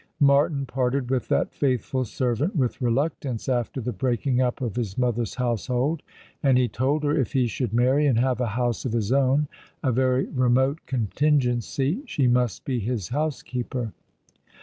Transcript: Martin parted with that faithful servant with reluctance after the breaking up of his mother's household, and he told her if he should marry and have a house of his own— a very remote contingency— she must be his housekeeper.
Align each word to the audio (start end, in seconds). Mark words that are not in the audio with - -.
Martin 0.19 0.65
parted 0.65 1.11
with 1.11 1.27
that 1.27 1.53
faithful 1.53 2.03
servant 2.03 2.55
with 2.55 2.81
reluctance 2.81 3.47
after 3.47 3.79
the 3.79 3.93
breaking 3.93 4.41
up 4.41 4.59
of 4.59 4.75
his 4.75 4.97
mother's 4.97 5.35
household, 5.35 6.01
and 6.41 6.57
he 6.57 6.67
told 6.67 7.03
her 7.03 7.15
if 7.15 7.33
he 7.33 7.45
should 7.45 7.71
marry 7.71 8.07
and 8.07 8.17
have 8.17 8.41
a 8.41 8.47
house 8.57 8.83
of 8.83 8.93
his 8.93 9.11
own— 9.11 9.47
a 9.83 9.91
very 9.91 10.25
remote 10.25 10.79
contingency— 10.87 12.01
she 12.07 12.25
must 12.25 12.65
be 12.65 12.79
his 12.79 13.09
housekeeper. 13.09 13.93